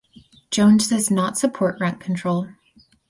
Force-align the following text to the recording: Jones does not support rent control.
Jones 0.49 0.87
does 0.87 1.11
not 1.11 1.37
support 1.37 1.79
rent 1.79 1.99
control. 1.99 2.47